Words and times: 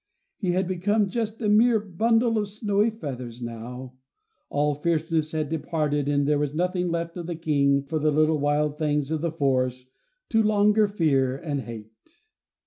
He 0.39 0.53
had 0.53 0.67
become 0.67 1.09
just 1.09 1.39
a 1.43 1.47
mere 1.47 1.79
bundle 1.79 2.39
of 2.39 2.49
snowy 2.49 2.89
feathers 2.89 3.39
now; 3.39 3.93
all 4.49 4.73
fierceness 4.73 5.31
had 5.31 5.47
departed, 5.47 6.09
and 6.09 6.27
there 6.27 6.39
was 6.39 6.55
nothing 6.55 6.89
left 6.89 7.17
of 7.17 7.27
the 7.27 7.35
King 7.35 7.83
for 7.83 7.99
the 7.99 8.09
little 8.09 8.39
wild 8.39 8.79
things 8.79 9.11
of 9.11 9.21
the 9.21 9.29
forest 9.31 9.91
to 10.29 10.41
longer 10.41 10.87
fear 10.87 11.37
and 11.37 11.61
hate. 11.61 11.91